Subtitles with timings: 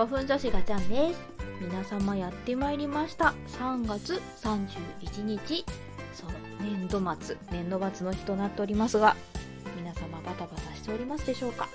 [0.00, 1.20] 花粉女子ガチャンです
[1.60, 5.66] 皆様やってまいりました3月31日
[6.14, 6.30] そう
[6.62, 9.14] 年度末年度末の日となっておりますが
[9.76, 11.68] 皆様バタバタしておりますでしょうか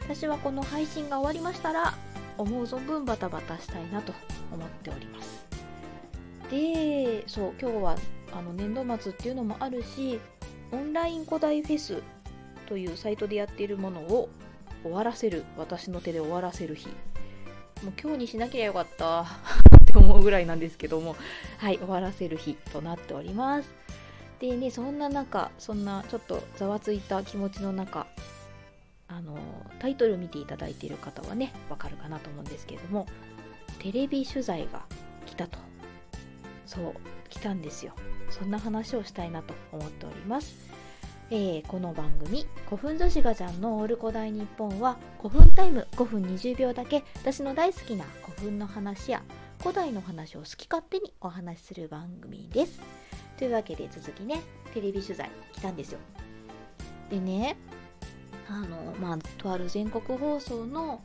[0.00, 1.92] 私はこの配信が終わりましたら
[2.38, 4.14] 思う存分バタバタしたいなと
[4.50, 5.44] 思っております
[6.50, 7.96] でそう今日は
[8.32, 10.18] あの年度末っていうのもあるし
[10.72, 12.02] オンライン古代フェス
[12.64, 14.30] というサイトでやっているものを
[14.82, 16.88] 終わらせる私の手で終わらせる日
[17.82, 19.22] もう今日にしなきゃよかった。
[19.80, 21.16] って思うぐらいなんですけども。
[21.58, 23.72] はい終わらせる日となっております。
[24.38, 28.06] でねそんな中そんなちょっとざわついた気持ちの中
[29.06, 29.36] あの
[29.78, 33.06] タイトル見ていただいている方はねわかるかなと思うんですけども
[33.80, 34.82] テレビ取材が
[35.26, 35.58] 来たと。
[36.66, 36.94] そう
[37.28, 37.94] 来たんですよ。
[38.30, 40.69] そんな話をしたいなと思っております。
[41.32, 49.22] えー、この番組「古墳女子ガチャンのオール古代日本は」古墳タイム5分20秒だけ私の大好きな古墳の話や
[49.60, 52.80] 古代の話を好き勝手にお話しする番組です。
[53.38, 54.40] というわけで続きね
[54.74, 56.00] テレビ取材来たんですよ。
[57.10, 57.56] でね
[58.48, 61.00] あのまあとある全国放送の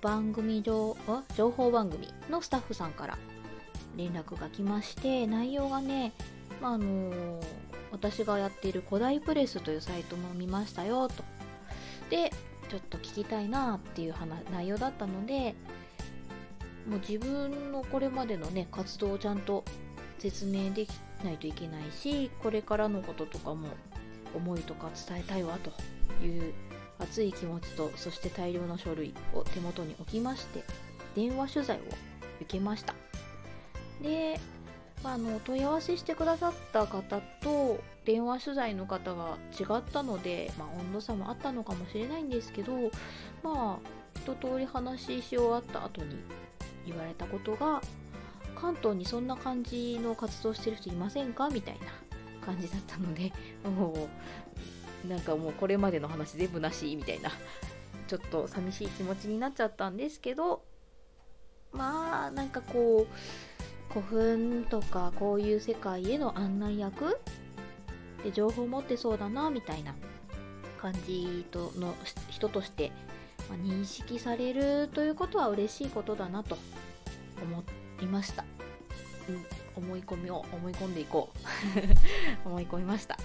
[0.00, 0.96] 番組情
[1.36, 3.18] 情報番組のスタッフさんから
[3.98, 6.14] 連絡が来まして内容がね、
[6.62, 11.24] まあ、あのー私がやっている古代プレスというサイトも見ましたよと。
[12.10, 12.30] で
[12.68, 15.54] ちょっと聞きたいなっていう話内容だったので
[16.86, 19.64] もう自分のこれまでのね活動をちゃんと
[20.18, 20.90] 説明でき
[21.24, 23.68] ないといけないしこれからのこととかも
[24.34, 25.70] 思いとか伝えたいわと
[26.24, 26.52] いう
[26.98, 30.64] 熱い気持ちとそして大量の書類を手元に置きまして
[31.14, 31.80] 電話取材を
[32.40, 32.94] 受けました。
[34.02, 34.38] で
[35.02, 42.72] まあ、あの問い合わせしてくださった方と電話取材の方が違ったので、まあ、温度差もあったのかもしれないんですけど
[43.42, 46.16] まあ一通り話し終わった後に
[46.86, 47.80] 言われたことが
[48.56, 53.32] 関東にそんな感じの活動してる人いませんかみたいな感じだったので
[53.64, 54.08] も
[55.04, 57.30] うなんかもうこれまでの話全部なしみたいな
[58.08, 60.62] ちょっと寂しい気持ちになっちゃったんですけど
[61.72, 63.14] まあなんかこう
[63.88, 67.18] 古墳とかこういう世界への案内役？
[68.22, 69.94] で情報を持ってそうだなみたいな
[70.78, 71.94] 感じとの
[72.30, 72.92] 人として、
[73.48, 76.58] まあ、認識されるということは嬉しいことだなと
[77.42, 77.64] 思
[78.02, 78.44] いました、
[79.76, 81.38] うん、思い込みを思い込んでいこう。
[82.48, 83.18] 思い込みました、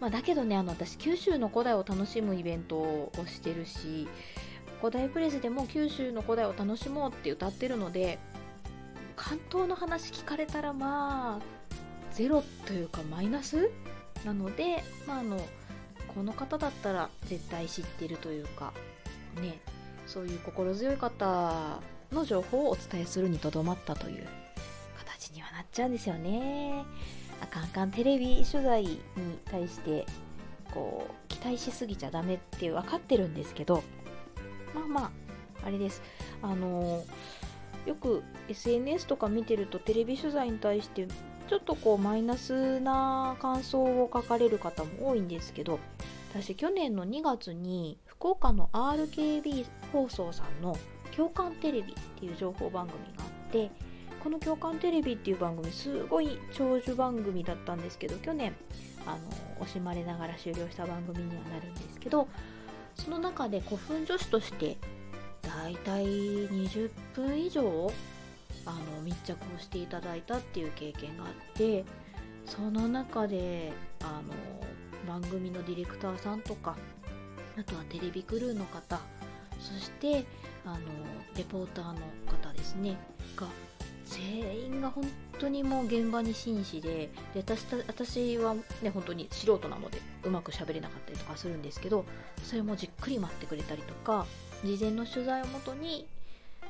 [0.00, 4.08] まあ、だけどねあの私九州の古代を楽しむイベントをしてるし
[4.80, 8.18] 古代プレスでも九州の古代を楽しもうって歌ってるので
[9.16, 11.42] 関東の話聞かれたらまあ
[12.12, 13.70] ゼロというかマイナス？
[14.24, 15.40] なので、まあ、あの
[16.14, 18.72] この方だったら絶対知ってるというか
[19.40, 19.58] ね
[20.06, 21.80] そういう心強い方
[22.12, 24.26] の情報をお伝えするにとどまったという
[24.98, 26.84] 形にはなっちゃうんですよね。
[27.42, 28.98] あかんかんテレビ取材に
[29.50, 30.06] 対して
[30.72, 33.82] こう期待しすぎちゃダメって分かってるんですけど
[34.74, 35.10] まあまあ
[35.66, 36.00] あれです
[36.40, 37.04] あのー
[37.86, 41.06] よく SNS とか見てるとテレビ取材に対して
[41.48, 45.78] ちょっとこうマイナスな感想を書かれる方も多いんですけど
[46.30, 50.76] 私去年の2月に福岡の RKB 放送さんの
[51.16, 53.70] 「共感テレビ」っていう情報番組があって
[54.22, 58.54] この「共感テレビ」っていう番組すごい長寿番組だったんですけど去年
[59.06, 59.16] あ
[59.58, 62.26] の惜しまれながら終了した番組にはなるんですけど
[62.96, 64.76] その中で古墳女子として
[65.62, 67.90] 大体20分以上
[68.66, 71.84] あの密着をしていただいたっていう経験があって
[72.44, 73.72] その中で
[74.02, 76.76] あの番組のディレクターさんとか
[77.58, 79.00] あとはテレビクルーの方
[79.58, 80.24] そして
[80.64, 80.78] あの
[81.36, 81.94] レポーターの
[82.26, 82.96] 方ですね
[83.36, 83.46] が
[84.04, 85.04] 全員が本
[85.38, 92.04] 当にもう現場に真摯でで私私はね本当に素人なのでうまく喋れなかったりとかするんですけど
[92.44, 94.26] それもじっくり待ってくれたりとか
[94.64, 96.06] 事前の取材をもとに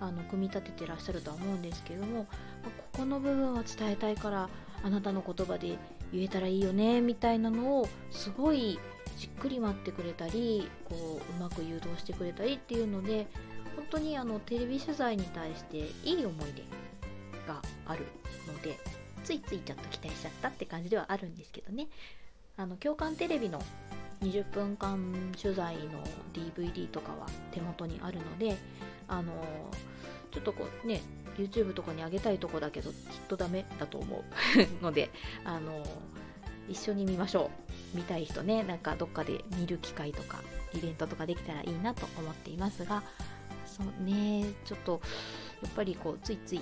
[0.00, 2.26] あの組み立ててらっしゃるとは思うんですけども
[2.62, 4.48] まここの部分は伝えたいから
[4.82, 5.76] あなたの言葉で
[6.12, 8.78] 言えたらいいよねみたいなのをすごい
[9.16, 13.26] じっくり待ってくれたりこううまく誘導してくれたりっていうので
[13.76, 16.62] 本当にあのテレビ取材に対していい思い出
[17.46, 18.06] がある
[18.46, 18.78] ので
[19.24, 21.88] ついついちょっと期待しちゃったって感じではあるんですけどね。
[22.56, 23.62] あの共感テレビの
[24.22, 24.98] 20分間
[25.40, 28.56] 取材の DVD とかは手元にあるので
[29.06, 29.32] あの
[30.30, 31.00] ちょっとこうね
[31.36, 32.96] YouTube とかにあげたいとこだけどきっ
[33.28, 34.24] とダメだと思
[34.80, 35.10] うので
[35.44, 35.84] あの
[36.68, 37.68] 一緒に見ましょう。
[37.94, 40.42] 見たい人ねなんかどっかで見る機会とか
[40.74, 43.02] イベントとかできたらいいなと思っていますが
[43.64, 45.00] そうねちょっと
[45.62, 46.60] やっぱりこうついつい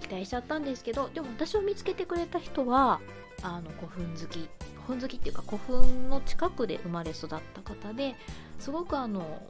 [0.00, 3.00] 期待しちゃったんですけどでも私を見つけてくれた人は
[3.42, 4.48] あの古墳好き
[4.86, 8.14] 古墳好きっていうか古墳の近くで生まれ育った方で
[8.58, 9.42] すごくあの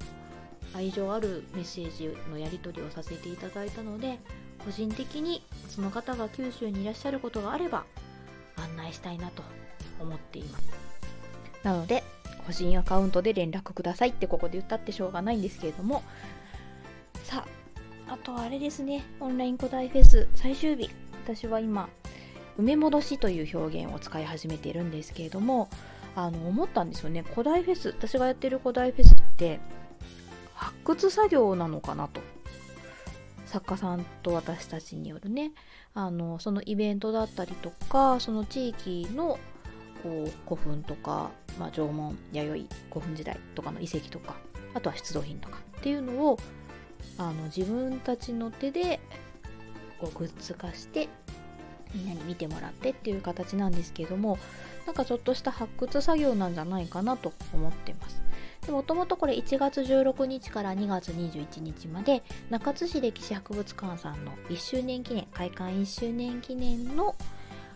[0.74, 4.18] 愛情あるメッセージのやり取りをさせていただいたので
[4.64, 7.84] 個人的にその方が九州にいらっしゃることがあれば
[8.56, 9.42] 案内したいなと
[10.00, 10.70] 思っています。
[11.62, 12.02] なので
[12.46, 16.02] 個人アカウントで連絡くださいってここで言ったってしょうがないんですけれども。
[17.24, 17.44] さ
[18.08, 19.04] ああとはあれですね。
[19.20, 20.90] オンライン古代フェス最終日。
[21.24, 21.88] 私は今
[22.58, 25.68] 埋め戻しという表現を使い始めているんですけれども
[26.14, 27.22] あの思ったんですよね。
[27.22, 29.60] 古代フェス私がやってる古代フェスって
[30.54, 32.20] 発掘作業なのかなと。
[33.46, 35.52] 作家さんと私たちによるね。
[35.94, 39.38] あのそのイベントだったりとかその地域の
[40.02, 44.36] こう古墳とか、まあ、縄文弥生古墳時代とかの遺跡とか
[44.74, 46.38] あとは出土品とかっていうのを
[47.18, 49.00] あの自分たちの手で
[50.00, 51.08] こうグッズ化して
[51.94, 54.38] みんなに見てもらってっていう形なんですけども
[54.86, 58.22] なんかちょっとした発掘作業なんじゃないかなと思ってます。
[58.70, 67.16] もともとこれ1月16日から2月21日まで中津市歴史博物館さんの1周年記念開館1周年記念の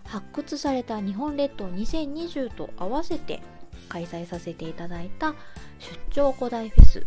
[0.05, 3.43] 発掘された日本列島2020と合わせて
[3.89, 5.35] 開催させていただいた
[5.81, 7.07] 出張古代フェス。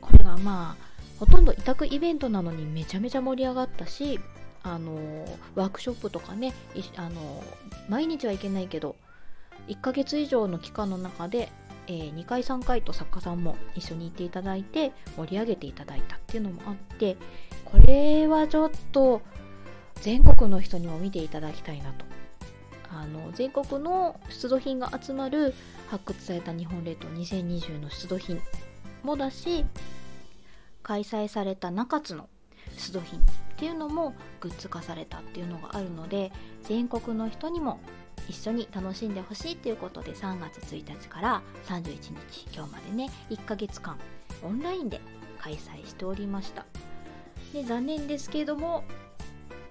[0.00, 4.18] これがまあほとんど委託イベントなのにめちゃめちゃ盛り上がったし
[4.62, 6.52] あのワークショップとかね
[6.96, 7.42] あの
[7.88, 8.96] 毎日はいけないけど
[9.68, 11.50] 1ヶ月以上の期間の中で、
[11.86, 17.16] えー、2回3回と作家さんも一緒に行っていただいて盛り上げていただいたっていうのもあって
[17.64, 19.22] これはちょっと
[20.00, 22.12] 全国の人にも見ていただきたいなと。
[22.94, 25.54] あの全国の出土品が集まる
[25.88, 28.38] 発掘された日本列島2020の出土品
[29.02, 29.64] もだし
[30.82, 32.28] 開催された中津の
[32.76, 33.20] 出土品
[33.62, 36.32] っていうのもグッズ化されたっていうのがあるので
[36.64, 37.78] 全国の人にも
[38.28, 42.12] 一緒に楽しんでほしいということで3月1日から31日
[42.52, 43.96] 今日までね1ヶ月間
[44.42, 45.00] オンラインで
[45.38, 46.66] 開催しておりました。
[47.52, 48.82] で残念ですけれども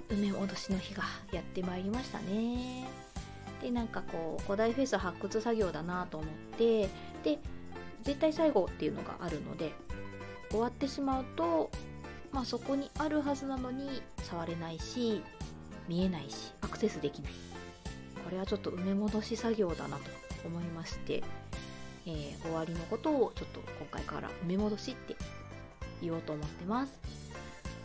[0.08, 1.04] 埋め戻しの日が
[1.34, 2.88] やってまいりましたね。
[3.62, 6.84] でなんかこう古代フェス発掘作業だなと思って
[7.24, 7.40] で
[8.04, 9.74] 絶対最後っていうのがあるので
[10.50, 11.70] 終わってしまうと
[12.31, 15.22] まあ、そこにあるはずなのに触れないし
[15.88, 17.31] 見えないしアクセスできない。
[18.24, 20.04] これはちょっと埋め戻し作業だなと
[20.45, 21.24] 思いまして、
[22.06, 25.16] えー、終わりのことをちょっと今回から埋め戻しって
[26.01, 27.00] 言おうと思ってます。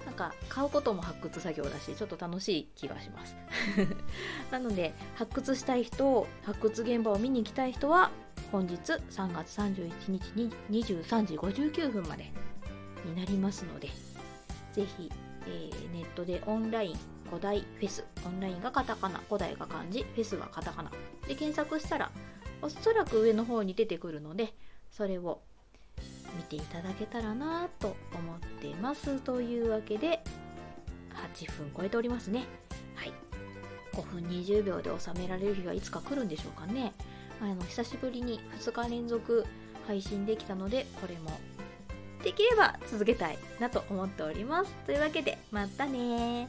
[0.04, 3.34] なんか買うことも発掘作業だしちょっと楽しい気がします。
[4.52, 8.12] なので発掘したい人発掘現場を見に行きたい人は
[8.52, 12.30] 本日3月31日に23時59分まで
[13.04, 13.88] になりますので
[14.76, 15.10] ぜひ、
[15.46, 16.96] えー、ネットでオンライン
[17.30, 18.04] 古代フェス。
[18.26, 19.20] オンラインがカタカナ。
[19.26, 20.02] 古代が漢字。
[20.02, 20.90] フェスはカタカナ。
[21.26, 22.12] で検索したら
[22.60, 24.54] おそらく上の方に出てくるので
[24.90, 25.40] それを
[26.36, 29.18] 見ていただけたらなと思ってます。
[29.20, 30.22] というわけで
[31.34, 32.44] 8分超えておりますね。
[32.94, 33.12] はい。
[33.94, 36.92] 5分20秒で収められる日はいつか来るんでしょうかね。
[37.40, 39.46] あの久しぶりに2日連続
[39.86, 41.30] 配信できたのでこれも
[42.26, 44.74] できれば続けたいなと思っております。
[44.84, 46.48] というわけで、またね